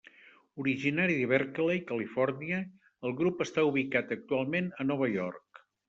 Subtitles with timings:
[0.61, 2.63] Originari de Berkeley, Califòrnia,
[3.11, 5.67] el grup està ubicat actualment a Nova York.